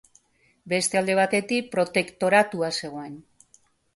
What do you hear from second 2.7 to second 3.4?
zegoen.